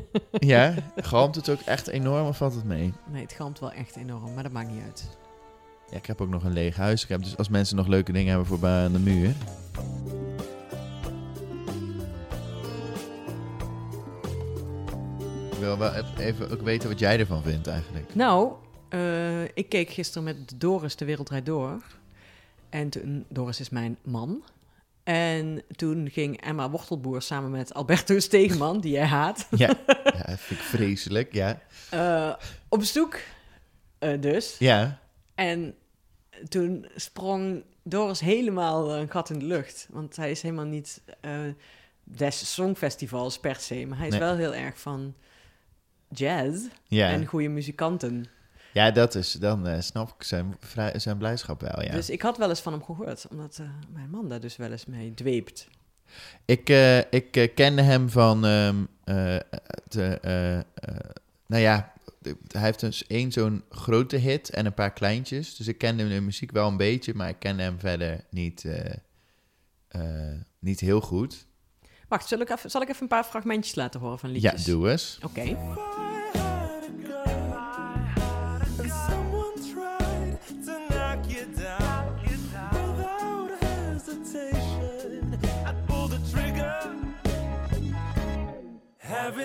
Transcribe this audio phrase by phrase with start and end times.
[0.38, 0.74] Ja?
[0.96, 2.92] Galmt het ook echt enorm of valt het mee?
[3.12, 5.08] Nee, het galmt wel echt enorm, maar dat maakt niet uit.
[5.90, 7.02] Ja, ik heb ook nog een leeg huis.
[7.02, 9.34] Ik heb dus als mensen nog leuke dingen hebben voor aan de muur.
[15.50, 18.14] Ik wil wel even ook weten wat jij ervan vindt eigenlijk.
[18.14, 18.52] Nou,
[18.88, 21.82] eh, ik keek gisteren met Doris de Wereld Draait Door.
[22.68, 24.42] En toen, Doris is mijn man.
[25.06, 29.46] En toen ging Emma Wortelboer samen met Alberto Stegeman, die jij haat.
[29.56, 29.74] Ja,
[30.26, 31.60] ja vind ik vreselijk, ja.
[31.90, 32.34] eh,
[32.68, 33.18] op zoek
[33.98, 34.56] eh, dus.
[34.58, 34.98] Ja,
[35.34, 35.74] En
[36.48, 39.86] toen sprong Doris helemaal een gat in de lucht.
[39.90, 41.30] Want hij is helemaal niet eh
[42.04, 43.86] des songfestivals per se.
[43.86, 44.22] Maar hij is Nee.
[44.22, 45.14] wel heel erg van
[46.08, 47.08] jazz ja.
[47.10, 48.26] en goede muzikanten.
[48.76, 50.56] Ja dat is, dan eh, snap ik zijn,
[50.96, 51.92] zijn blijdschap wel, ja.
[51.92, 53.26] Dus ik had wel eens van hem gehoord.
[53.30, 55.68] Omdat eh, mijn man daar dus wel eens mee dweept.
[56.44, 58.44] Ik, eh, ik kende hem van.
[58.44, 59.36] ehm, eh,
[59.88, 60.18] de,
[61.46, 65.56] nou ja, de- hij heeft dus één zo'n grote hit en een paar kleintjes.
[65.56, 68.64] Dus ik kende de muziek wel een beetje, maar ik kende hem verder niet,
[70.58, 71.46] niet heel goed.
[72.08, 74.64] Wacht, zal ik, even, zal ik even een paar fragmentjes laten horen van Ja, liedjes?
[74.64, 75.18] doe eens.
[75.22, 75.56] Oké.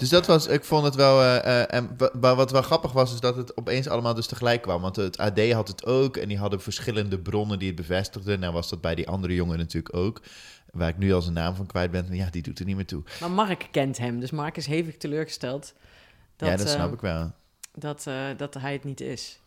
[0.00, 2.92] dus dat was, ik vond het wel, eh, eh, en wa- wa- wat wel grappig
[2.92, 4.80] was, is dat het opeens allemaal dus tegelijk kwam.
[4.82, 8.40] Want het AD had het ook en die hadden verschillende bronnen die het bevestigden.
[8.40, 10.20] Nou was dat bij die andere jongen natuurlijk ook,
[10.70, 12.14] waar ik nu al zijn naam van kwijt ben.
[12.14, 13.02] Ja, die doet er niet meer toe.
[13.20, 14.20] Maar Mark kent hem.
[14.20, 15.72] Dus Mark is hevig teleurgesteld.
[16.36, 17.32] Dat, ja, dat eh, snap ik wel.
[17.74, 18.06] Dat,
[18.36, 19.40] dat hij het niet is.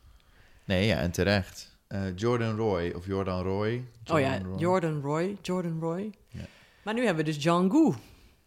[0.66, 1.72] Nee, ja, en terecht.
[2.16, 3.84] Jordan Roy, of Jordan Roy.
[4.12, 4.60] oh ja, Roy.
[4.60, 5.38] Jordan Roy.
[5.42, 6.12] Jordan Roy.
[6.30, 6.46] Ja.
[6.84, 7.96] Maar nu hebben we dus Goo.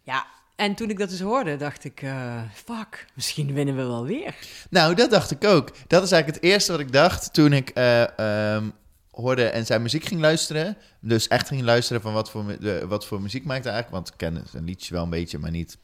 [0.01, 2.01] Ja, en toen ik dat dus hoorde, dacht ik...
[2.01, 4.35] eh, fuck, misschien winnen we wel weer.
[4.69, 5.71] Nou, dat dacht ik ook.
[5.87, 8.17] Dat is eigenlijk het eerste wat ik dacht toen ik eh,
[8.55, 8.69] ehm,
[9.11, 10.77] hoorde en zijn muziek ging luisteren.
[10.99, 12.57] Dus echt ging luisteren van wat voor,
[12.87, 14.03] wat voor muziek maakt hij eigenlijk.
[14.03, 15.77] Want ik ken zijn liedjes wel een beetje, maar niet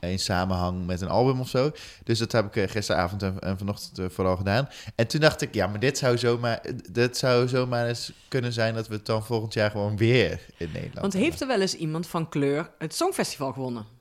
[0.00, 1.70] in samenhang met een album of zo.
[2.04, 4.68] Dus dat heb ik eh, gisteravond en, en vanochtend vooral gedaan.
[4.94, 6.60] En toen dacht ik, ja, maar dit zou, zomaar,
[6.90, 10.70] dit zou zomaar eens kunnen zijn dat we het dan volgend jaar gewoon weer in
[10.72, 13.97] Nederland Want heeft er wel eens iemand van kleur het Songfestival gewonnen?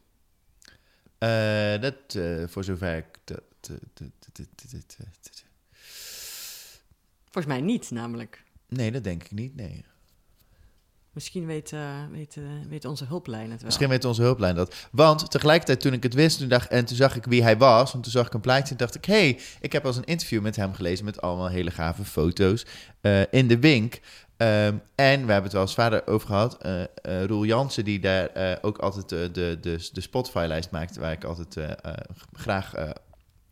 [1.18, 3.06] Eh, dat, eh, voor zover ik...
[3.24, 3.42] Dat,
[7.24, 8.44] Volgens mij niet, namelijk.
[8.68, 9.86] Nee, dat denk ik niet, nee.
[11.18, 13.66] Misschien weet, eh, weet, eh, weet onze hulplijn het wel.
[13.66, 14.88] Misschien weet onze hulplijn dat.
[14.92, 17.92] Want tegelijkertijd toen ik het wist toen dacht, en toen zag ik wie hij was...
[17.92, 19.06] want toen zag ik een plaatje en dacht ik...
[19.06, 21.06] hé, hey, ik heb al eens een interview met hem gelezen...
[21.06, 22.66] met allemaal hele gave foto's
[23.02, 24.00] eh, in de Wink.
[24.38, 26.58] Ehm, en we hebben het wel eens vader over gehad.
[26.58, 26.88] eh eh,
[27.26, 29.30] Roel Jansen, die daar eh, ook altijd de,
[29.62, 30.98] de, de Spotify-lijst maakt...
[30.98, 31.78] waar ik altijd
[32.34, 32.74] graag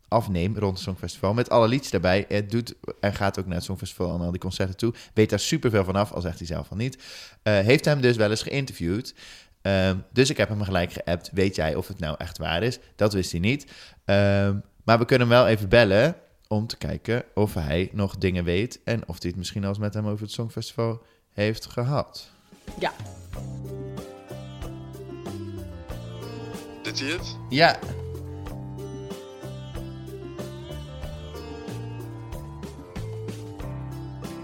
[0.08, 1.34] afneem rond het Songfestival...
[1.34, 2.24] met alle liedjes daarbij.
[2.28, 4.94] Het doet, en gaat ook naar het Songfestival en al die concerten toe.
[5.14, 7.02] Weet daar superveel van af, al zegt hij zelf van niet.
[7.42, 9.14] Heeft hem dus wel eens geïnterviewd...
[9.62, 11.30] Ehm, dus ik heb hem gelijk geappt.
[11.32, 12.78] Weet jij of het nou echt waar is?
[12.96, 13.72] Dat wist hij niet.
[14.04, 16.16] Ehm, maar we kunnen hem wel even bellen
[16.48, 19.78] om te kijken of hij nog dingen weet en of hij het misschien al eens
[19.78, 21.02] met hem over het Songfestival
[21.32, 22.30] heeft gehad.
[22.78, 22.92] Ja,
[26.82, 27.36] Doet hij het?
[27.48, 27.78] Ja,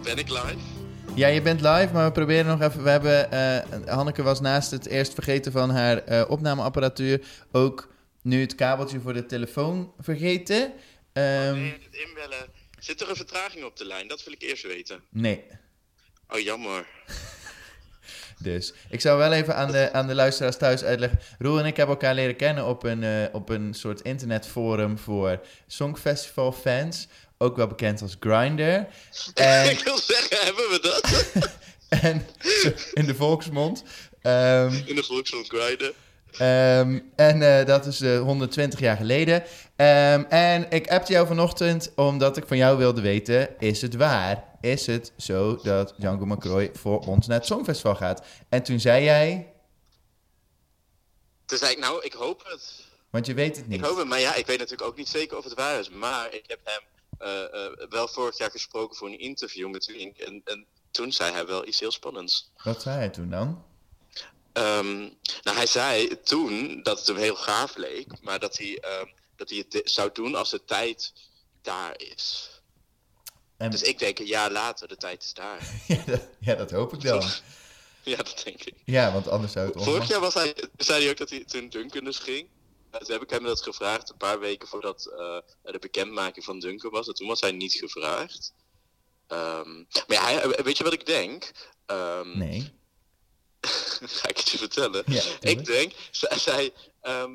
[0.02, 0.56] Ben ik live?
[1.14, 2.82] ja je bent live, maar we proberen nog even.
[2.82, 7.20] We hebben, eh, Hanneke was naast het eerst vergeten van haar eh, opnameapparatuur
[7.52, 7.90] ook
[8.22, 10.72] nu het kabeltje voor de telefoon vergeten.
[11.12, 12.46] Ehm, Nee, het inbellen.
[12.78, 14.08] Zit er een vertraging op de lijn?
[14.08, 15.02] Dat wil ik eerst weten.
[15.10, 15.44] nee.
[16.28, 16.86] Oh, jammer.
[18.38, 21.18] Dus ik zou wel even aan de, aan de luisteraars thuis uitleggen.
[21.38, 25.40] Roel en ik hebben elkaar leren kennen op een, eh, op een soort internetforum voor
[25.66, 27.06] Songfestival fans.
[27.38, 28.62] Ook wel bekend als Grindr.
[29.34, 31.30] En, ik wil zeggen, hebben we dat?
[32.02, 32.26] en
[32.92, 33.82] in de volksmond.
[34.22, 35.92] Ehm, In de volksmond grinden.
[36.38, 39.44] Ehm, en eh, dat is eh 120 jaar geleden.
[39.76, 44.44] Ehm, en ik appte jou vanochtend omdat ik van jou wilde weten: is het waar?
[44.60, 48.22] Is het zo dat Django McCroy voor ons naar het Songfestival gaat?
[48.48, 49.52] En toen zei jij:
[51.46, 52.84] Toen zei ik, nou, ik hoop het.
[53.10, 53.78] Want je weet het niet.
[53.78, 55.90] Ik hoop het, maar ja, ik weet natuurlijk ook niet zeker of het waar is.
[55.90, 56.80] Maar ik heb hem
[57.18, 60.18] eh, eh, wel vorig jaar gesproken voor een interview met Wink.
[60.18, 62.50] En, en toen zei hij wel iets heel spannends.
[62.62, 63.64] Wat zei hij toen dan?
[64.52, 64.98] Ehm,
[65.42, 69.06] nou, hij zei toen dat het hem heel gaaf leek, maar dat hij, ehm,
[69.36, 71.12] dat hij het zou doen als de tijd
[71.62, 72.50] daar is.
[73.56, 75.58] En, Dus ik denk een jaar later, de tijd is daar.
[75.86, 77.22] ja, dat, ja, dat hoop ik dan.
[78.02, 78.74] ja, dat denk ik.
[78.84, 81.68] Ja, want anders zou het Vorig jaar was hij, zei hij ook dat hij toen
[81.68, 82.48] Duncan dus ging.
[82.94, 85.38] Uh, toen heb ik hem dat gevraagd een paar weken voordat eh,
[85.72, 87.06] de bekendmaking van Duncan was.
[87.08, 88.52] En toen was hij niet gevraagd.
[89.26, 89.74] Ehm,
[90.06, 91.50] maar ja, hij- weet je wat ik denk?
[91.86, 92.80] Ehm, Nee.
[94.18, 95.02] Ga ik het je vertellen?
[95.06, 97.30] Ja, ik denk, zij, zij, ehm,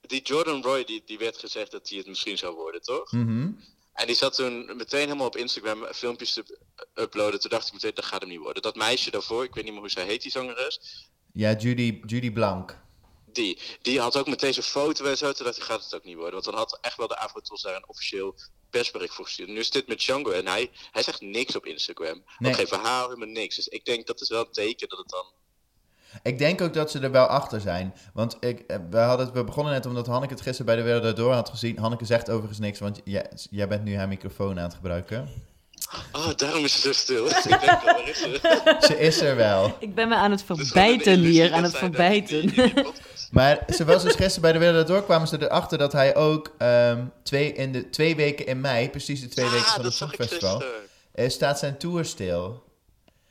[0.00, 3.12] die Jordan Roy, die, die werd gezegd dat hij het misschien zou worden, toch?
[3.12, 3.50] Mhm.
[3.92, 6.58] En die zat toen meteen helemaal op Instagram filmpjes te
[6.94, 7.40] uploaden.
[7.40, 8.62] Toen dacht ik meteen, dat gaat hem niet worden.
[8.62, 10.80] Dat meisje daarvoor, ik weet niet meer hoe zij heet, die zangeres.
[11.32, 12.80] Ja, Judy, Judy Blank.
[13.32, 15.32] Die, die had ook meteen zijn foto en zo.
[15.32, 16.32] Toen dacht ik, gaat het ook niet worden.
[16.32, 18.34] Want dan had echt wel de Afrotos daar een officieel
[18.70, 19.48] persbericht voor gestuurd.
[19.48, 22.24] Nu is dit met Django en hij, hij zegt niks op Instagram.
[22.38, 22.50] Nee.
[22.50, 23.56] Ook geen verhaal, helemaal niks.
[23.56, 25.26] Dus ik denk dat is wel een teken dat het dan...
[26.22, 27.94] Ik denk ook dat ze er wel achter zijn.
[28.12, 30.82] Want ik, eh, we, hadden het, we begonnen net omdat Hanneke het gisteren bij de
[30.82, 31.78] Wereld Door had gezien.
[31.78, 35.28] Hanneke zegt overigens niks, want jij, jij bent nu haar microfoon aan het gebruiken.
[36.12, 37.26] Oh, daarom is ze zo stil.
[37.52, 38.76] ik denk, waar is ze?
[38.80, 39.76] Ze is er wel.
[39.78, 42.52] Ik ben me aan het gewoon verbijten hier, aan het verbijten.
[43.30, 46.54] Maar ze was dus gisteren bij de Wereld Door, kwamen ze erachter dat hij ook
[46.58, 49.84] ehm, twee, in de twee weken in mei, precies de twee weken ah, van het
[49.84, 50.80] dat zag ik Songfestival, gisteren.
[51.12, 52.62] eh, staat zijn tour stil.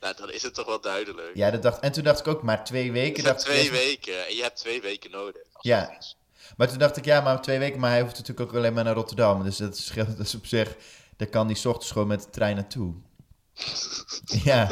[0.01, 1.31] Nou, dan is het toch wel duidelijk.
[1.33, 3.23] Ja, dat dacht, en toen dacht ik ook, maar twee weken.
[3.23, 5.41] Dacht ik twee weken en je hebt twee weken nodig.
[5.59, 5.79] Ja.
[5.85, 6.17] dat is.
[6.57, 8.83] Maar toen dacht ik, ja, maar twee weken, maar hij hoeft natuurlijk ook alleen maar
[8.83, 9.43] naar Rotterdam.
[9.43, 10.75] Dus dat scheelt dus op zich,
[11.17, 12.93] daar kan die ochtends gewoon met de trein naartoe.
[14.43, 14.67] Ja,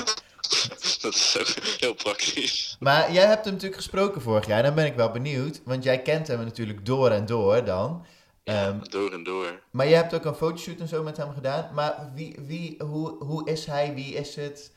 [1.02, 2.76] dat is ook heel praktisch.
[2.80, 4.64] maar jij hebt hem natuurlijk gesproken vorig jaar.
[4.64, 8.06] Dan ben ik wel benieuwd, want jij kent hem natuurlijk door en door dan.
[8.44, 9.62] Ja, Ehm, door en door.
[9.72, 11.74] maar je hebt ook een fotoshoot en zo met hem gedaan.
[11.74, 13.94] Maar wie, wie, hoe, hoe is hij?
[13.94, 14.72] Wie is het?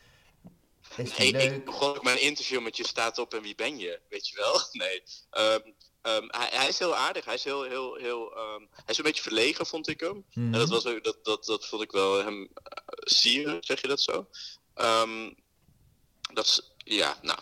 [0.97, 1.53] Is hij Hey, leuk?
[1.57, 4.01] ik begon ook mijn interview met je staat op en wie ben je?
[4.09, 4.61] Weet je wel?
[4.73, 5.03] Nee.
[5.31, 5.61] Ehm,
[6.03, 7.25] ehm, hij, hij is heel aardig.
[7.25, 8.37] Hij is heel, heel, heel.
[8.37, 10.25] ehm, hij is een beetje verlegen, vond ik hem.
[10.35, 10.53] Mhm.
[10.53, 13.89] En dat, was ook, dat, dat, dat vond ik wel hem eh, sieren, zeg je
[13.89, 14.27] dat zo?
[16.33, 17.39] Dat is, ja, nou.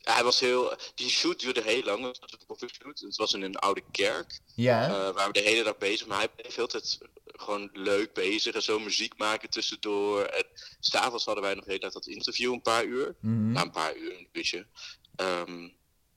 [0.00, 0.76] hij was heel.
[0.94, 2.04] Die shoot duurde heel lang.
[2.04, 2.98] Het was een koffieshoot.
[3.00, 4.40] Het was in een oude kerk.
[4.54, 4.84] Ja?
[4.88, 6.98] Eh, waar we de hele dag bezig, maar hij bleef heel tijd
[7.40, 10.22] gewoon leuk bezig en zo muziek maken tussendoor.
[10.22, 10.44] En
[10.80, 13.16] s'avonds hadden wij nog de hele tijd dat interview, een paar uur.
[13.20, 13.52] Mhm.
[13.52, 14.66] Na een paar uur, een uurtje.
[15.16, 15.68] Ehm,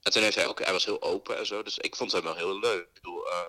[0.01, 2.23] en toen heeft hij ook, hij was heel open en zo, dus ik vond hem
[2.23, 2.81] wel heel leuk.
[2.81, 3.47] Ik bedoel, eh,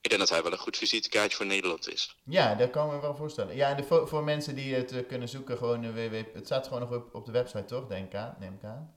[0.00, 2.16] ik denk dat hij wel een goed visitekaartje voor Nederland is.
[2.24, 3.56] Ja, dat kan ik me wel voorstellen.
[3.56, 6.34] Ja, en de fo- voor mensen die het eh, kunnen zoeken, gewoon een www...
[6.34, 7.86] Het staat gewoon nog op, op de website, toch?
[7.86, 8.94] Denk ik aan, neem ik aan.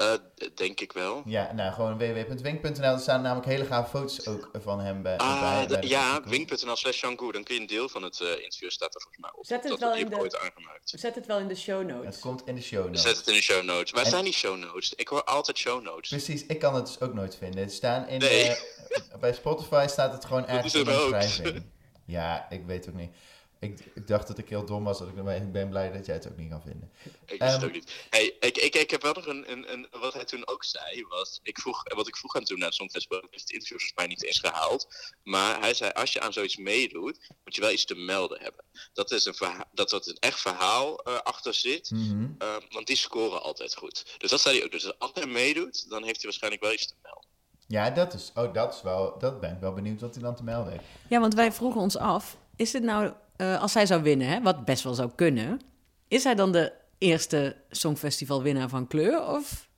[0.00, 0.12] Eh,
[0.54, 1.22] denk ik wel.
[1.24, 2.82] Ja, nou, gewoon www.wink.nl.
[2.84, 5.16] Er staan namelijk hele gave foto's ook van hem bij.
[5.18, 8.70] Ah, bij, bij ja, wink.nl slash dan kun je een deel van het eh, interview
[8.70, 9.46] staat er volgens mij op.
[9.46, 10.92] Zet het dat wel in de- ooit aangemaakt.
[10.94, 12.18] Zet het wel in de show Het notes.
[12.18, 13.02] komt in de show notes.
[13.02, 13.90] Zet het in de show notes.
[13.90, 14.92] Waar En- zijn die show notes?
[14.94, 16.08] Ik hoor altijd show notes.
[16.08, 17.60] Precies, ik kan het dus ook nooit vinden.
[17.60, 18.44] Het staan in Nee.
[18.48, 21.12] de- bij Spotify staat het gewoon ergens in de ook.
[21.14, 21.64] omschrijving.
[22.06, 23.14] Ja, ik weet ook niet.
[23.60, 26.06] Ik, ik dacht dat ik heel dom was, dat ik, maar ik ben blij dat
[26.06, 26.90] jij het ook niet kan vinden.
[27.04, 27.92] Ik wist het Ehm, ook niet.
[28.10, 29.86] Hey, ik, ik, ik heb wel nog een, een, een.
[30.00, 31.40] Wat hij toen ook zei was.
[31.42, 33.18] Ik vroeg, wat ik vroeg aan toen naar het Songfestival.
[33.30, 35.12] heeft het interview volgens mij niet eens gehaald.
[35.22, 37.18] Maar hij zei: als je aan zoiets meedoet.
[37.44, 38.64] moet je wel iets te melden hebben.
[38.92, 41.90] Dat, is een verha- dat er een echt verhaal eh, achter zit.
[41.90, 42.28] Mhm.
[42.38, 44.14] eh, want die scoren altijd goed.
[44.18, 44.70] Dus dat zei hij ook.
[44.72, 45.88] Dus als hij meedoet.
[45.90, 47.24] dan heeft hij waarschijnlijk wel iets te melden.
[47.66, 50.36] Ja, dat is, oh, dat is wel, dat ben ik wel benieuwd wat hij dan
[50.36, 50.84] te melden heeft.
[51.08, 54.42] Ja, want wij vroegen ons af, is dit nou, eh, als hij zou winnen, hè,
[54.42, 55.60] wat best wel zou kunnen,
[56.08, 59.26] is hij dan de eerste Songfestival-winnaar van kleur?
[59.26, 59.68] Of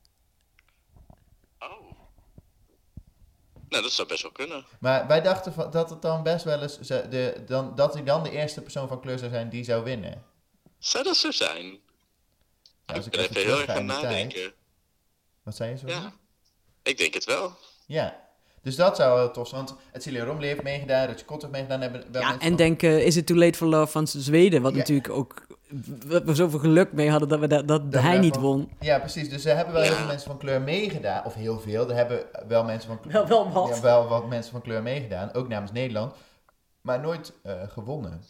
[1.59, 1.91] Oh.
[3.69, 4.65] Nou, dat zou best wel kunnen.
[4.81, 8.23] Maar wij dachten van, dat het dan best wel eens, de, dan, dat hij dan
[8.23, 10.25] de eerste persoon van kleur zou zijn die zou winnen.
[10.79, 11.65] Zou dat zo zijn?
[12.87, 14.03] Ja, als ik ik ben even heel erg aan tijd.
[14.03, 14.53] nadenken.
[15.43, 15.87] Wat zei je zo?
[15.87, 16.13] Ja.
[16.83, 17.57] Ik denk het wel.
[17.87, 18.22] Ja.
[18.63, 21.81] Dus dat zou wel tof zijn, want Celia Romley heeft meegedaan, Rutje Kot heeft meegedaan.
[21.81, 24.63] Hebben wel ja, en van- denk, eh, is it too late for love van Zweden,
[24.63, 24.79] wat Ja.
[24.79, 25.47] natuurlijk ook
[26.07, 28.71] we, we zoveel geluk mee hadden dat, we dat, dat, Dat hij niet won.
[28.81, 29.29] Ja, precies.
[29.29, 31.25] Dus er hebben wel heel veel mensen van kleur meegedaan.
[31.25, 31.89] Of heel veel.
[31.89, 33.13] Er hebben wel mensen van kleur...
[33.13, 33.69] Wel, wel wat.
[33.77, 35.33] Ja, wel wat mensen van kleur meegedaan.
[35.35, 36.15] Ook namens Nederland.
[36.81, 38.25] Maar nooit eh, gewonnen.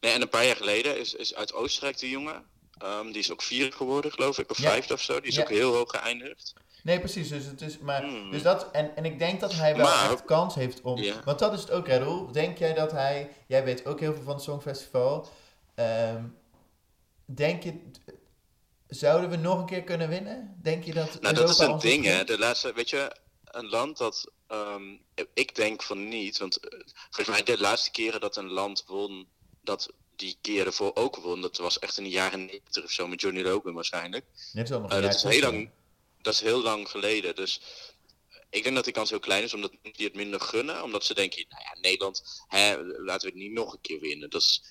[0.00, 2.42] Nee, en een paar jaar geleden is, is uit Oostenrijk de jongen.
[2.78, 4.68] Ehm, die is ook vierde geworden, geloof ik, of Ja.
[4.68, 5.20] vijfde of zo.
[5.20, 5.42] Die is Ja.
[5.42, 6.52] ook heel hoog geëindigd.
[6.82, 7.28] Nee, precies.
[7.28, 8.30] Dus, het is, maar, Hmm.
[8.30, 11.02] dus dat, en, en ik denk dat hij wel Maar- echt kans heeft om...
[11.24, 12.32] Want dat is het ook, hè, Roel.
[12.32, 13.30] Denk jij dat hij...
[13.46, 15.28] Jij weet ook heel veel van het Songfestival.
[15.74, 16.24] Ehm,
[17.24, 17.80] denk je...
[18.88, 20.56] zouden we nog een keer kunnen winnen?
[20.62, 22.24] Denk je dat Nou, Europa dat is een ding, hè.
[22.24, 24.30] De laatste, weet je, een land dat...
[24.46, 24.82] ehm,
[25.34, 26.78] ik denk van niet, want eh,
[27.10, 29.26] volgens mij de laatste keren dat een land won,
[29.62, 33.06] dat die keer ervoor ook won, dat was echt in de jaren 90 of zo,
[33.08, 34.24] met Johnny Logan waarschijnlijk.
[34.54, 35.70] Is al nog een dat, is heel lang,
[36.22, 37.60] dat is heel lang geleden, dus
[38.50, 41.14] ik denk dat die kans heel klein is, omdat die het minder gunnen, omdat ze
[41.14, 44.30] denken, nou ja, Nederland, hè, laten we het niet nog een keer winnen.
[44.30, 44.62] Dat is...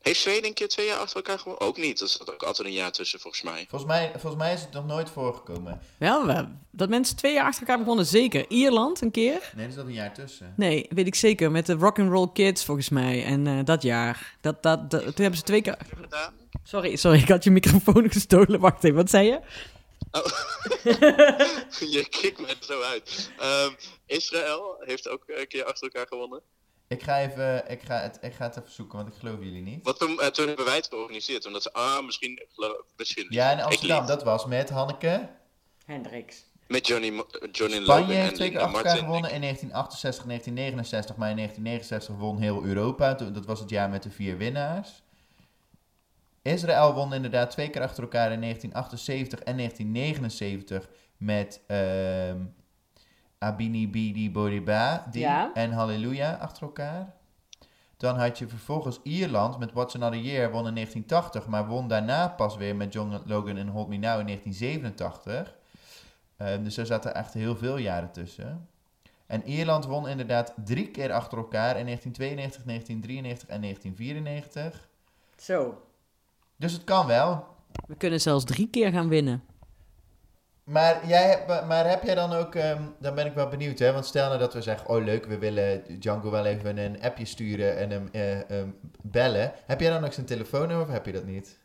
[0.00, 1.66] Heeft Zweden een keer twee jaar achter elkaar gewonnen?
[1.66, 3.66] Ook niet, er zat ook altijd een jaar tussen volgens mij.
[3.68, 5.80] Volgens mij, volgens mij is het nog nooit voorgekomen.
[5.98, 8.44] Wel, we- dat mensen twee jaar achter elkaar begonnen, zeker.
[8.48, 9.52] Ierland een keer.
[9.56, 10.54] Nee, er zat een jaar tussen.
[10.56, 11.50] Nee, weet ik zeker.
[11.50, 13.24] Met de Rock'n'Roll Kids volgens mij.
[13.24, 14.36] En eh, dat jaar.
[14.40, 15.76] Dat, dat, dat- toen hebben ze twee keer...
[16.64, 18.60] Sorry, sorry, ik had je microfoon gestolen.
[18.60, 19.40] Wacht even, wat zei je?
[20.16, 20.24] Oh.
[21.94, 23.30] je kikt me er zo uit.
[23.38, 23.72] Ehm,
[24.06, 26.42] Israël heeft ook een keer achter elkaar gewonnen.
[26.88, 29.62] Ik ga, even, ik, ga het, ik ga het even zoeken, want ik geloof jullie
[29.62, 29.84] niet.
[29.84, 31.46] Wat toen, eh, toen hebben wij het georganiseerd.
[31.46, 32.42] Omdat ze, ah, misschien,
[32.96, 35.28] misschien Ja, in Amsterdam, dat was met Hanneke.
[35.86, 36.44] Hendricks.
[36.68, 39.04] Met Johnny, Mo- Johnny Logan Spanje heeft en twee keer achter elkaar Martin.
[39.04, 43.14] gewonnen in 1968, 1969, maar in 1969 won heel Europa.
[43.14, 45.02] Dat was het jaar met de vier winnaars.
[46.44, 52.38] Israël won inderdaad twee keer achter elkaar in 1978 en 1979 met ehm
[53.38, 55.50] Abini Bidi Boriba die Ja.
[55.54, 57.12] en Halleluja achter elkaar.
[57.96, 62.28] Dan had je vervolgens Ierland met What's Another Year won in 1980, maar won daarna
[62.28, 65.54] pas weer met John Logan en Hold Me Now in 1987.
[66.36, 68.68] Ehm, dus er zaten echt heel veel jaren tussen.
[69.26, 74.88] En Ierland won inderdaad drie keer achter elkaar in 1992, 1993 en 1994.
[75.36, 75.82] Zo.
[76.56, 77.46] Dus het kan wel.
[77.86, 79.44] We kunnen zelfs drie keer gaan winnen.
[80.64, 83.92] Maar, jij, hebt- maar heb jij dan ook, ehm, dan ben ik wel benieuwd hè,
[83.92, 87.24] want stel nou dat we zeggen, oh leuk, we willen Django wel even een appje
[87.24, 88.68] sturen en hem eh, ehm,
[89.02, 89.52] bellen.
[89.66, 91.58] Heb jij dan ook zijn telefoonnummer of heb je dat niet?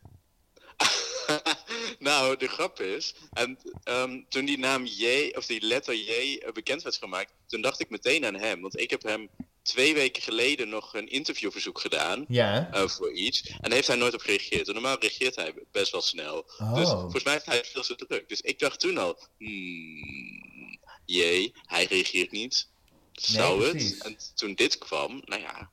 [2.00, 6.52] nou, de grap is, en, ehm, toen die naam J, of die letter J eh,
[6.52, 8.62] bekend werd gemaakt, toen dacht ik meteen aan hem.
[8.62, 9.30] Want ik heb hem
[9.62, 12.70] twee weken geleden nog een interviewverzoek gedaan Ja.
[12.72, 13.48] eh, voor iets.
[13.48, 14.68] En daar heeft hij nooit op gereageerd.
[14.68, 16.44] En normaal reageert hij best wel snel.
[16.74, 17.00] Dus Oh.
[17.00, 18.30] volgens mij heeft hij veel te druk.
[18.30, 22.68] Dus ik dacht toen al, hmm, J, hij reageert niet.
[23.12, 23.98] Zou het?
[24.04, 25.70] En toen dit kwam, nou ja,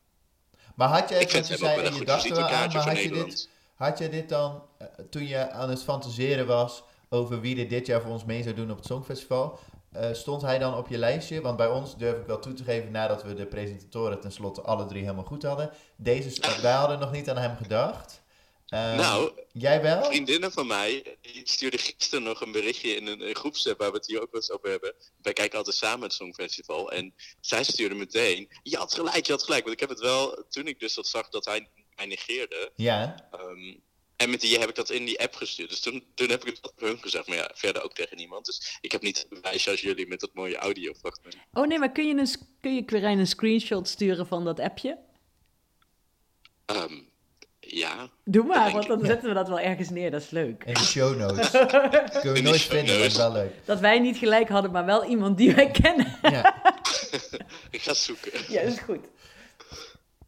[0.77, 3.31] Maar had jij, ik vind hem ook wel en een goed visitekaartje voor Nederland.
[3.31, 7.69] dit, had je dit dan, eh, toen je aan het fantaseren was over wie er
[7.69, 9.59] dit jaar voor ons mee zou doen op het Songfestival,
[10.01, 11.41] eh, stond hij dan op je lijstje?
[11.41, 14.87] Want bij ons durf ik wel toe te geven, nadat we de presentatoren tenslotte alle
[14.87, 15.71] drie helemaal goed hadden.
[15.97, 18.23] Deze, wij hadden nog niet aan hem gedacht.
[18.67, 20.05] Ehm, Nou, jij wel?
[20.05, 23.97] vriendinnen van mij, die stuurde gisteren nog een berichtje in een, een groepsapp waar we
[23.97, 24.95] het hier ook wel eens over hebben.
[25.23, 26.93] Wij kijken altijd samen het Songfestival.
[26.93, 29.63] En zij stuurde meteen, je had gelijk, je had gelijk.
[29.63, 32.73] Want ik heb het wel, toen ik dus dat zag dat hij mij negeerde.
[32.77, 33.29] Ja.
[33.31, 33.75] ehm,
[34.17, 35.71] en met die heb ik dat in die app gestuurd.
[35.71, 37.27] Dus toen, toen heb ik het op hun gezegd.
[37.27, 38.47] Maar ja, verder ook tegen niemand.
[38.47, 41.37] Dus ik heb niet het bewijsje als jullie met dat mooie audiofragment.
[41.53, 42.29] Oh nee, maar kun je, een,
[42.61, 44.99] kun je Quirijn een screenshot sturen van dat appje?
[46.67, 47.01] Ehm,
[47.61, 48.11] ja.
[48.25, 48.91] Doe maar, want ik.
[48.91, 50.11] dan zetten we dat wel ergens neer.
[50.11, 50.65] Dat is leuk.
[50.65, 51.51] In de show notes.
[52.21, 53.53] Kunnen we nooit vinden, het is wel leuk.
[53.65, 56.19] Dat wij niet gelijk hadden, maar wel iemand die wij kennen.
[56.23, 56.63] Ja.
[57.71, 58.33] Ik ga zoeken.
[58.49, 59.07] ja, dat is goed.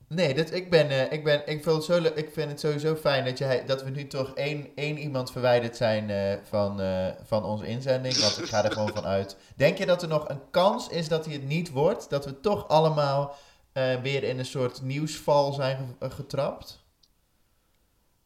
[0.08, 2.96] Nee, dat, ik, ben, eh, ik, ben, ik, vind het zo, ik vind het sowieso
[2.96, 7.08] fijn dat, jij, dat we nu toch één, één iemand verwijderd zijn eh, van, eh,
[7.24, 8.16] van onze inzending.
[8.16, 9.36] Want ik ga er gewoon van uit.
[9.56, 12.10] Denk je dat er nog een kans is dat hij het niet wordt?
[12.10, 13.36] Dat we toch allemaal
[14.02, 16.84] weer in een soort nieuwsval zijn ge- getrapt?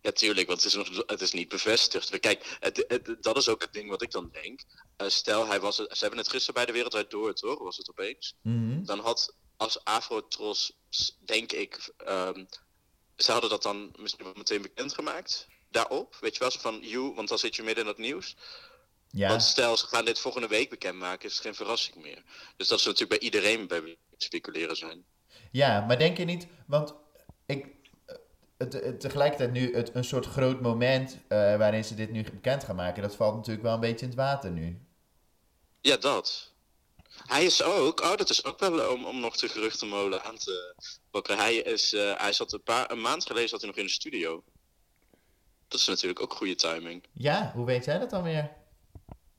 [0.01, 2.21] Ja, tuurlijk, want het is, nog, het is niet bevestigd.
[2.21, 4.61] Kijk, het, het- dat is ook het ding wat ik dan denk.
[4.97, 7.59] Stel, hij was, ze hebben het gisteren bij de Wereldrijd Door, toch?
[7.63, 8.35] Was het opeens?
[8.43, 8.85] Mhm.
[8.85, 10.73] Dan had als Afrotros,
[11.19, 12.45] denk ik, ehm,
[13.17, 15.47] ze hadden dat dan misschien wel meteen bekendgemaakt.
[15.71, 18.37] Daarop, weet je wel, van, you, want dan zit je midden in het nieuws.
[19.11, 22.23] Ja, Want stel, ze gaan dit volgende week bekendmaken, is het geen verrassing meer.
[22.57, 25.05] Dus dat is natuurlijk bij iedereen bij speculeren zijn.
[25.51, 26.47] ja, maar denk je niet...
[26.67, 26.95] Want
[27.47, 27.67] ik,
[28.59, 32.65] het, het- tegelijkertijd nu het, een soort groot moment eh, waarin ze dit nu bekend
[32.65, 33.03] gaan maken...
[33.03, 34.87] dat valt natuurlijk wel een beetje in het water nu.
[35.81, 36.52] Ja, dat.
[37.27, 40.37] Hij is ook, oh, dat is ook wel eh, om, om nog de geruchtenmolen aan
[40.37, 40.75] te
[41.11, 41.37] pakken.
[41.37, 43.91] Hij, is, eh, hij zat een, paar, een maand geleden zat hij nog in de
[43.91, 44.45] studio.
[45.69, 47.05] Dat is natuurlijk ook goede timing.
[47.13, 48.51] Ja, hoe weet jij dat dan weer?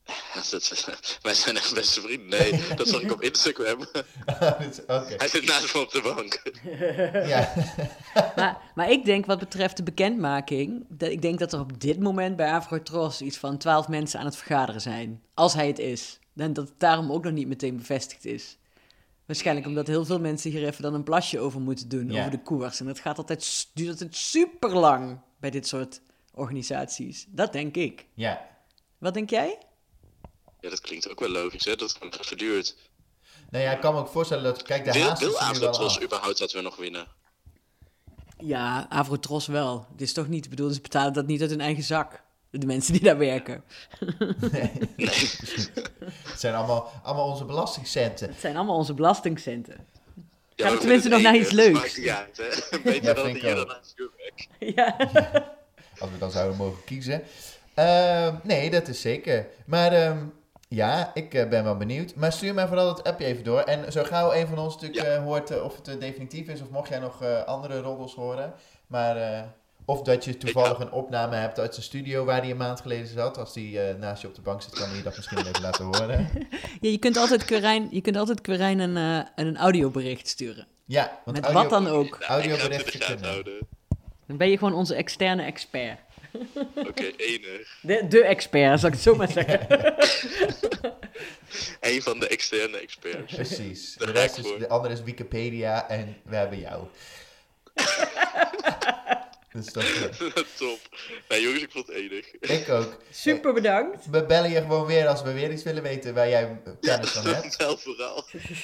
[1.22, 2.40] Wij zijn echt beste vrienden.
[2.40, 3.80] Nee, dat zag ik op Instagram.
[4.88, 5.16] Oké.
[5.18, 6.42] hij zit naast me op de bank.
[7.28, 7.54] Ja.
[8.36, 12.00] Maar, maar ik denk wat betreft de bekendmaking, dat, ik denk dat er op dit
[12.00, 15.24] moment bij Avrotros iets van twaalf mensen aan het vergaderen zijn.
[15.34, 16.20] Als hij het is.
[16.36, 18.58] En dat het daarom ook nog niet meteen bevestigd is.
[19.26, 22.20] Waarschijnlijk omdat heel veel mensen hier even dan een plasje over moeten doen, Ja.
[22.20, 22.80] over de koers.
[22.80, 26.02] En dat gaat altijd, duurt altijd super lang bij dit soort
[26.34, 27.26] organisaties.
[27.30, 28.06] Dat denk ik.
[28.14, 28.50] Ja.
[28.98, 29.58] Wat denk jij?
[30.60, 31.76] Ja, dat klinkt ook wel logisch, hè?
[31.76, 32.76] Dat het gewoon even duurt.
[33.50, 34.62] Nou ja, ik kan me ook voorstellen dat...
[34.62, 37.08] Kijk, de Wil, haast wil Avrotros überhaupt dat we nog winnen?
[38.38, 39.88] Ja, Avrotros wel.
[39.92, 42.23] Het is toch niet, ik bedoel, ze betalen dat niet uit hun eigen zak.
[42.60, 43.64] De mensen die daar werken.
[46.24, 48.28] Het zijn allemaal, allemaal onze belastingcenten.
[48.30, 49.76] Het zijn allemaal onze belastingcenten.
[50.56, 51.74] Ja, Gaan we tenminste nog naar iets leuks.
[51.80, 52.80] maakt niet uit, hè?
[52.92, 53.96] Beter Ja, dan hier dan het.
[54.60, 54.96] Ja.
[56.00, 57.24] Als we dan zouden mogen kiezen.
[57.74, 59.48] Ehm, nee, dat is zeker.
[59.66, 60.26] Maar ehm,
[60.68, 62.16] ja, ik eh, ben wel benieuwd.
[62.16, 63.60] Maar stuur mij vooral dat appje even door.
[63.60, 65.16] En zo gauw een van ons natuurlijk Ja.
[65.16, 66.62] eh, hoort eh, of het definitief is...
[66.62, 68.54] of mocht jij nog eh, andere roddels horen.
[68.88, 69.16] Maar...
[69.86, 73.08] of dat je toevallig een opname hebt uit zijn studio waar hij een maand geleden
[73.08, 73.38] zat.
[73.38, 75.62] Als die eh, naast je op de bank zit, kan hij je dat misschien even
[75.68, 76.30] laten horen.
[76.82, 80.68] Ja, je kunt altijd Quirijn, je kunt altijd Quirijn een, eh, een audiobericht sturen.
[80.86, 82.20] Ja, want Met audio- wat dan ook.
[82.20, 83.60] Nou, ik ga het in Audioberichten de kunnen.
[84.28, 86.00] Dan ben je gewoon onze externe expert.
[86.76, 87.80] Oké, enig.
[87.82, 89.68] De, de expert, zal ik het zo maar zeggen.
[91.80, 93.34] Eén van de externe experts.
[93.36, 93.96] Precies.
[93.98, 96.84] De, ik is, de andere is Wikipedia en we hebben jou.
[99.54, 100.80] Dus dat, eh, Top.
[101.30, 102.32] Nou jongens, ik vond het enig.
[102.40, 102.98] ik ook.
[103.12, 104.10] Super bedankt.
[104.10, 107.26] We bellen je gewoon weer als we weer iets willen weten waar jij kennis van
[107.26, 107.56] hebt.
[107.56, 108.24] Wel vooral.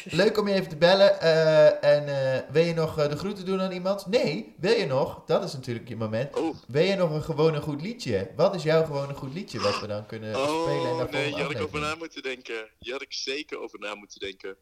[0.10, 1.22] Leuk om je even te bellen.
[1.22, 4.05] eh, en eh, wil je nog eh, de groeten doen aan iemand?
[4.08, 5.24] Nee, wil je nog?
[5.25, 6.36] Dat is natuurlijk je moment.
[6.36, 8.31] Oh, Wil je nog een gewone goed liedje?
[8.36, 11.34] Wat is jouw gewone goed liedje wat we dan kunnen spelen in de oh nee,
[11.34, 12.67] hier had ik over na moeten denken.
[12.79, 14.55] Hier had ik zeker over na moeten denken.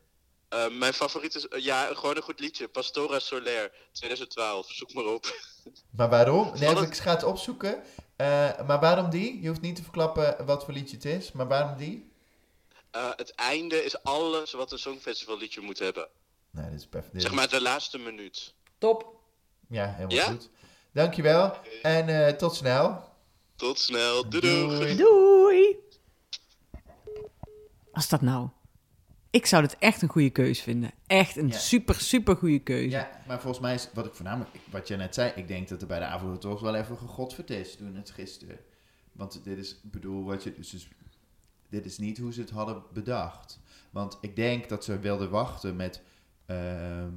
[0.50, 2.68] Eh, mijn favoriet is, eh, ja, gewoon een goed liedje.
[2.68, 4.72] Pastora Soler, 2012.
[4.72, 5.25] Zoek maar op.
[5.98, 6.51] Maar waarom?
[6.60, 7.84] Nee, ik ga het opzoeken.
[8.16, 9.42] Eh, maar waarom die?
[9.42, 11.32] Je hoeft niet te verklappen wat voor liedje het is.
[11.32, 12.12] Maar waarom die?
[12.92, 16.08] Eh, het einde is alles wat een songfestival liedje moet hebben.
[16.51, 17.22] Nee, dit is perfect.
[17.22, 18.54] Zeg maar de laatste minuut.
[18.77, 19.16] Top.
[19.70, 20.24] Ja, helemaal Ja?
[20.25, 20.50] goed.
[20.94, 21.58] Dankjewel.
[21.82, 23.04] En eh, tot snel.
[23.56, 24.30] Tot snel.
[24.30, 24.68] Doei doei.
[24.77, 24.96] Doei.
[24.96, 25.75] Doei.
[27.92, 28.48] Wat is dat nou?
[29.38, 30.91] Ik zou dit echt een goede keus vinden.
[31.08, 31.58] Echt een Ja.
[31.58, 32.89] super, super goede keuze.
[32.89, 35.82] Ja, maar volgens mij is wat ik voornamelijk, wat je net zei, ik denk dat
[35.82, 38.57] er bij de avond toch wel even gegodverd is toen het gisteren.
[39.12, 40.88] Want dit is, ik bedoel, wat je, dus,
[41.70, 43.59] dit is niet hoe ze het hadden bedacht.
[43.90, 46.01] Want ik denk dat ze wilden wachten met,
[46.46, 47.12] ehm,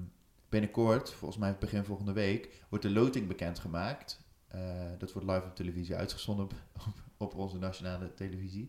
[0.48, 4.20] binnenkort, volgens mij begin volgende week, wordt de loting bekendgemaakt.
[4.48, 4.60] Eh,
[4.98, 8.68] dat wordt live op televisie uitgezonden op, op, op onze nationale televisie.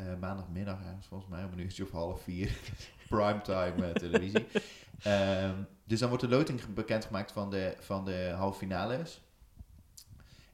[0.00, 2.58] Eh, maandagmiddag ergens, volgens mij, om een uurtje of half vier.
[3.08, 4.46] Primetime eh, televisie.
[5.02, 9.20] Ehm, dus dan wordt de loting ge- bekendgemaakt van de, van de halve finales.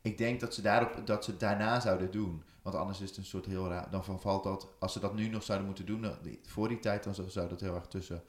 [0.02, 2.42] Ik denk dat ze, daarop, dat ze het daarna zouden doen.
[2.62, 3.90] Want anders is het een soort heel raar.
[3.90, 4.68] Dan vervalt dat.
[4.78, 7.48] Als ze dat nu nog zouden moeten doen, dan- voor die tijd, dan zou, zou
[7.48, 8.22] dat heel erg tussen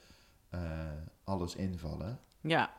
[0.50, 0.60] eh,
[1.24, 2.20] alles invallen.
[2.42, 2.74] Ja.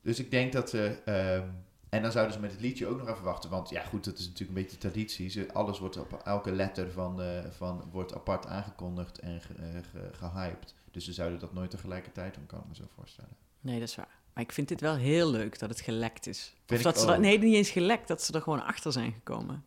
[0.00, 0.98] Dus ik denk dat ze.
[1.04, 1.48] ehm,
[1.90, 3.50] en dan zouden ze met het liedje ook nog even wachten.
[3.50, 5.28] Want ja, goed, dat is natuurlijk een beetje traditie.
[5.30, 9.68] Ze, alles wordt op elke letter van, eh, van wordt apart aangekondigd en ge- eh,
[9.92, 10.74] ge- gehyped.
[10.90, 13.36] Dus ze zouden dat nooit tegelijkertijd doen, kan ik me zo voorstellen.
[13.60, 14.16] Nee, dat is waar.
[14.34, 16.54] Maar ik vind dit wel heel leuk dat het gelekt is.
[16.66, 17.20] Vind of dat ze er, ook.
[17.20, 19.64] nee, niet eens gelekt, dat ze er gewoon achter zijn gekomen.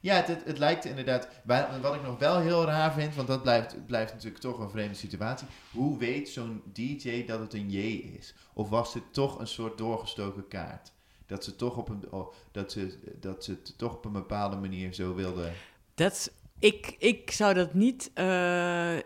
[0.00, 1.28] Ja, het, het, het lijkt inderdaad.
[1.44, 4.70] wa- Wat ik nog wel heel raar vind, want dat blijft, blijft natuurlijk toch een
[4.70, 5.46] vreemde situatie.
[5.72, 7.76] Hoe weet zo'n DJ dat het een J
[8.18, 8.34] is?
[8.52, 10.92] Of was dit toch een soort doorgestoken kaart?
[11.32, 14.56] Dat ze toch op een, oh, dat ze, dat ze het toch op een bepaalde
[14.56, 15.52] manier zo wilden.
[15.94, 18.98] Dat, ik, ik zou dat niet eh,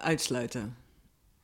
[0.00, 0.76] uitsluiten.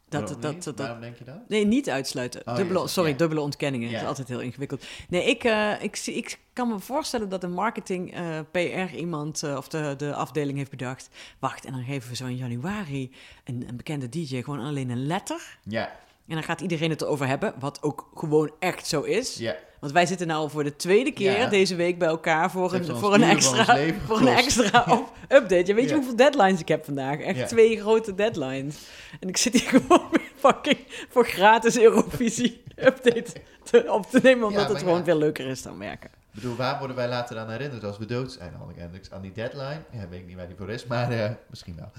[0.09, 1.48] Dat, dat, dat, dat, Waarom denk je dat?
[1.48, 2.42] nee, niet uitsluiten.
[2.46, 3.16] Oh, dubbele, sorry, ja.
[3.16, 3.87] dubbele ontkenningen.
[3.88, 3.92] Ja.
[3.92, 4.85] Dat is altijd heel ingewikkeld.
[5.09, 9.68] Nee, ik, eh, ik, ik kan me voorstellen dat een marketing eh, PR iemand of
[9.68, 11.11] de, de afdeling heeft bedacht.
[11.38, 13.12] Wacht, en dan geven we zo in januari
[13.44, 15.59] een, een bekende DJ gewoon alleen een letter.
[15.62, 15.98] Ja,
[16.31, 19.37] En dan gaat iedereen het erover hebben, wat ook gewoon echt zo is.
[19.37, 19.57] ja.
[19.81, 21.47] Want wij zitten nou al voor de tweede keer Ja.
[21.49, 25.66] deze week bij elkaar voor een, voor een extra, voor een extra update.
[25.66, 27.19] Je weet je hoeveel deadlines ik heb vandaag?
[27.21, 28.77] Echt twee grote deadlines.
[29.21, 34.47] En ik zit hier gewoon weer fucking voor gratis Eurovisie update te, op te nemen,
[34.49, 36.11] omdat het gewoon veel leuker is dan werken.
[36.12, 38.53] Ik bedoel, waar worden wij later aan herinnerd als we dood zijn?
[38.62, 39.11] Anneke Hendricks?
[39.11, 39.81] Aan die deadline?
[39.93, 41.90] Ja, weet ik niet waar die voor is, maar eh, misschien wel.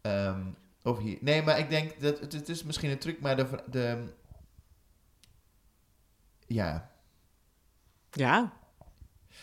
[0.00, 0.40] Ehm,
[0.82, 1.18] of hier.
[1.20, 4.12] Nee, maar ik denk dat het, het is misschien een truc, maar de, de
[6.46, 6.90] ja.
[8.10, 8.52] Ja,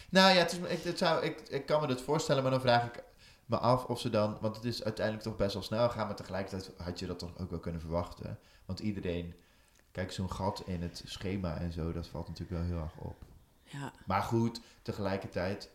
[0.10, 2.62] Nou ja, het is, ik, het zou, ik, ik kan me dat voorstellen, maar dan
[2.62, 3.04] vraag ik
[3.46, 6.16] me af of ze dan, want het is uiteindelijk toch best wel snel gaan, maar
[6.16, 8.40] tegelijkertijd had je dat toch ook wel kunnen verwachten.
[8.66, 9.36] Want iedereen,
[9.92, 13.24] kijk, zo'n gat in het schema en zo, dat valt natuurlijk wel heel erg op.
[13.64, 13.92] ja.
[14.06, 15.70] Maar goed, tegelijkertijd,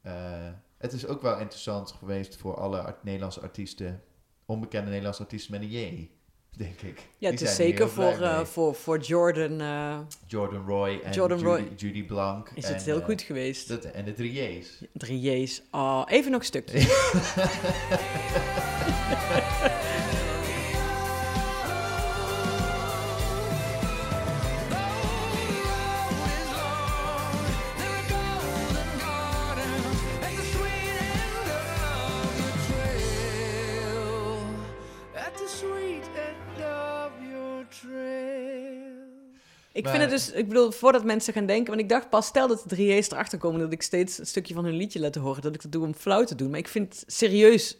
[0.00, 4.02] eh, het is ook wel interessant geweest voor alle art- Nederlandse artiesten,
[4.46, 6.08] onbekende Nederlandse artiesten met een J.
[6.50, 7.00] denk ik.
[7.18, 11.50] Ja, het is zeker voor, eh, voor, voor Jordan eh, Jordan Roy en Jordan Judy,
[11.50, 11.72] Roy.
[11.76, 12.50] Judy Blanc.
[12.54, 13.68] is en, het heel eh, goed geweest.
[13.68, 14.82] Dat, en de drie J's.
[14.92, 15.62] Drie J's.
[15.70, 16.78] Oh, even nog een stukje.
[35.34, 38.82] At the sweet end of your trail.
[39.72, 42.26] Ik Maar- vind het dus, ik bedoel, voordat mensen gaan denken, want ik dacht pas,
[42.26, 45.00] stel dat de drie J's erachter komen, dat ik steeds een stukje van hun liedje
[45.00, 46.50] laat horen, dat ik dat doe om flauw te doen.
[46.50, 47.76] Maar ik vind het serieus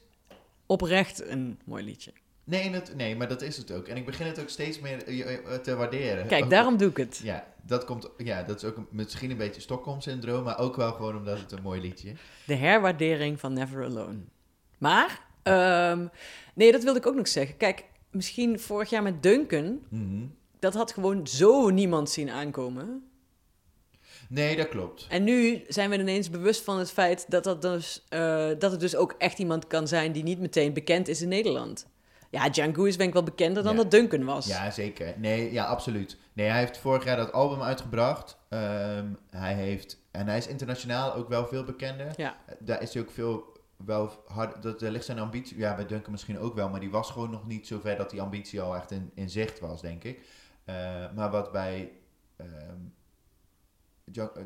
[0.66, 2.12] oprecht een mooi liedje.
[2.44, 3.86] Nee, dat, nee, maar dat is het ook.
[3.88, 6.26] En ik begin het ook steeds meer eh, eh, te waarderen.
[6.26, 7.20] Kijk, Ook- daarom doe ik het.
[7.22, 10.92] Ja, dat, komt, ja, dat is ook een- misschien een beetje Stockholm-syndroom, maar ook wel
[10.92, 12.18] gewoon omdat het een mooi liedje is.
[12.46, 14.18] De herwaardering van Never Alone.
[14.78, 16.06] Maar, ehm,
[16.54, 17.56] nee, dat wilde ik ook nog zeggen.
[17.56, 20.24] Kijk, misschien vorig jaar met Duncan, Mhm.
[20.58, 23.08] dat had gewoon zo niemand zien aankomen.
[24.28, 25.06] Nee, dat klopt.
[25.08, 28.80] En nu zijn we ineens bewust van het feit dat, dat, dus, eh, dat het
[28.80, 31.86] dus ook echt iemand kan zijn die niet meteen bekend is in Nederland.
[32.30, 33.82] Ja, Django is denk ik wel bekender dan Ja.
[33.82, 34.46] dat Duncan was.
[34.46, 35.14] Ja, zeker.
[35.18, 36.16] Nee, ja, absoluut.
[36.32, 38.36] Nee, hij heeft vorig jaar dat album uitgebracht.
[38.48, 42.12] Ehm, hij heeft, en hij is internationaal ook wel veel bekender.
[42.16, 42.36] Ja.
[42.58, 43.53] Daar is hij ook veel,
[43.86, 46.90] wel hard, dat, daar ligt zijn ambitie, ja, bij Duncan misschien ook wel, maar die
[46.90, 49.80] was gewoon nog niet zo ver dat die ambitie al echt in, in zicht was,
[49.80, 50.20] denk ik.
[50.64, 50.74] Eh,
[51.14, 51.92] maar wat bij
[52.36, 52.78] ehm
[54.04, 54.40] Django,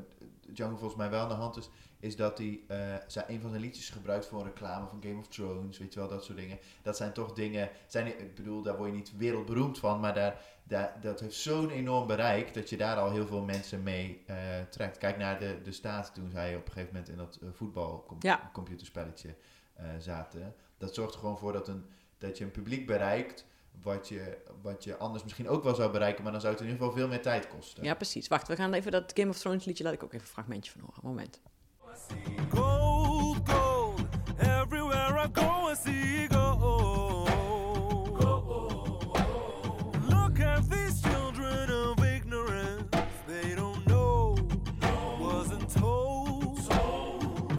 [0.56, 1.70] eh, volgens mij wel aan de hand is,
[2.00, 5.18] is dat hij eh, zijn, een van zijn liedjes gebruikt voor een reclame van Game
[5.18, 6.58] of Thrones, weet je wel, dat soort dingen.
[6.82, 10.40] Dat zijn toch dingen, zijn, ik bedoel, daar word je niet wereldberoemd van, maar daar,
[10.64, 14.36] daar, dat heeft zo'n enorm bereik dat je daar al heel veel mensen mee eh,
[14.70, 14.98] trekt.
[14.98, 17.54] Kijk naar de, de staat toen zij op een gegeven moment in dat uh, Ja.
[17.54, 19.34] voetbalcomputerspelletje
[19.74, 20.54] eh, zaten.
[20.78, 21.84] Dat zorgt er gewoon voor dat, een,
[22.18, 23.46] dat je een publiek bereikt
[23.82, 26.68] wat je, wat je anders misschien ook wel zou bereiken, maar dan zou het in
[26.68, 27.84] ieder geval veel meer tijd kosten.
[27.84, 28.28] Ja, precies.
[28.28, 30.72] Wacht, we gaan even dat Game of Thrones liedje, laat ik ook even een fragmentje
[30.72, 31.00] van horen.
[31.02, 31.40] Moment.
[32.54, 34.00] Gold, gold,
[34.38, 37.28] everywhere I go, I see gold.
[40.08, 42.88] Look at these children of ignorance,
[43.26, 44.36] they don't know,
[45.20, 46.68] wasn't told.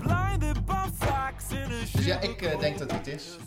[0.03, 3.37] Blinded by facts in a Dus ja, ik eh, denk dat hij het is.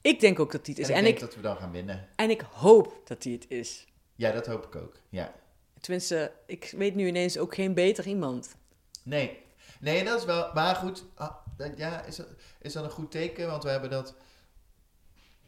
[0.00, 0.90] Ik denk ook dat die het is.
[0.90, 2.08] En ik En denk ik, dat we dan gaan winnen.
[2.16, 3.86] en ik hoop dat die het is.
[4.14, 4.94] Ja, dat hoop ik ook.
[5.08, 5.34] Ja.
[5.80, 8.56] Tenminste, ik weet nu ineens ook geen beter iemand.
[9.02, 9.38] Nee.
[9.84, 10.52] Nee, dat is wel...
[10.54, 12.26] Maar goed, ah, dat- ja, is dat,
[12.60, 13.46] is dat een goed teken?
[13.46, 14.14] Want we hebben dat...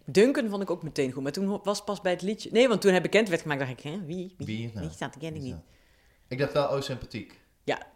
[0.05, 2.51] Duncan vond ik ook meteen goed, maar toen was pas bij het liedje...
[2.53, 4.35] Nee, want toen hij bekend werd gemaakt, dacht ik, hè, wie?
[4.39, 4.81] Wie, Wie nou?
[4.81, 5.57] Wie staat, dat ken ik niet.
[6.29, 7.41] Ik dacht wel, oh, sympathiek.
[7.65, 7.87] Ja.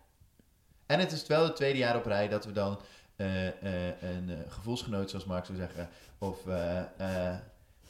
[0.86, 2.80] En het is wel het tweede jaar op rij dat we dan
[3.16, 3.48] eh,
[3.88, 6.46] eh, een eh, gevoelsgenoot, zoals Mark zou zeggen, of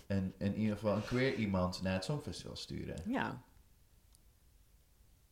[0.07, 2.97] een, in ieder geval een queer iemand naar het Songfestival sturen.
[3.07, 3.43] Ja,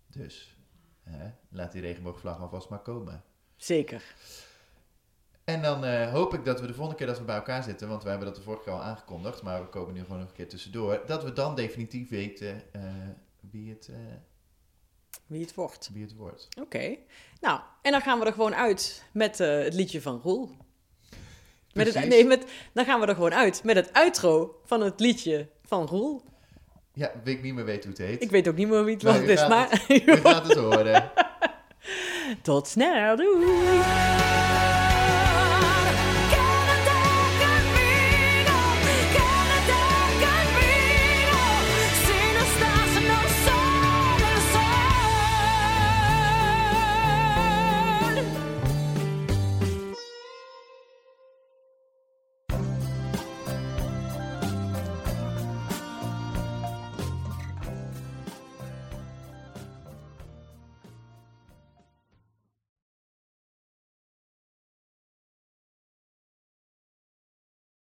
[0.07, 0.57] Dus
[1.11, 3.23] hè, laat die regenboogvlag alvast maar komen.
[3.57, 4.15] zeker.
[5.45, 7.89] En dan eh, hoop ik dat we de volgende keer dat we bij elkaar zitten,
[7.89, 10.29] want we hebben dat de vorige keer al aangekondigd, maar we komen nu gewoon nog
[10.29, 12.83] een keer tussendoor, dat we dan definitief weten eh,
[13.51, 13.97] wie, het, eh,
[15.27, 15.91] Wie het wordt.
[15.93, 16.49] wie het wordt.
[16.61, 16.97] Oké.
[17.41, 20.51] Nou, en dan gaan we er gewoon uit met het liedje van Roel.
[21.73, 25.01] Met het, nee, met, dan gaan we er gewoon uit met het outro van het
[25.01, 26.23] liedje van Roel.
[26.99, 28.23] Ja, weet ik niet meer weten hoe het heet.
[28.23, 29.85] Ik weet ook niet meer wie het was, u dus maar...
[29.89, 31.11] U gaat het horen.
[32.43, 34.28] Tot snel, doei!